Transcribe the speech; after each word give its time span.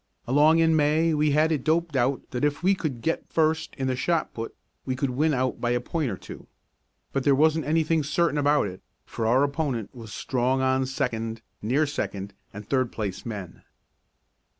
Along 0.25 0.57
in 0.57 0.75
May 0.75 1.13
we 1.13 1.29
had 1.29 1.51
it 1.51 1.63
doped 1.63 1.95
out 1.95 2.31
that 2.31 2.43
if 2.43 2.63
we 2.63 2.73
could 2.73 3.03
get 3.03 3.31
first 3.31 3.75
in 3.75 3.85
the 3.85 3.95
shot 3.95 4.33
put 4.33 4.55
we 4.83 4.95
could 4.95 5.11
win 5.11 5.31
out 5.31 5.61
by 5.61 5.69
a 5.69 5.79
point 5.79 6.09
or 6.09 6.17
two. 6.17 6.47
But 7.13 7.23
there 7.23 7.35
wasn't 7.35 7.65
anything 7.67 8.01
certain 8.01 8.39
about 8.39 8.65
it, 8.65 8.81
for 9.05 9.27
our 9.27 9.43
opponent 9.43 9.93
was 9.93 10.11
strong 10.11 10.59
on 10.59 10.87
second, 10.87 11.43
near 11.61 11.85
"second," 11.85 12.33
and 12.51 12.67
third 12.67 12.91
place 12.91 13.27
men. 13.27 13.61